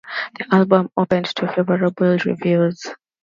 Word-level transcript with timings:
The 0.39 0.55
album 0.55 0.89
opened 0.97 1.27
to 1.27 1.47
favorable 1.53 2.17
reviews. 2.25 2.87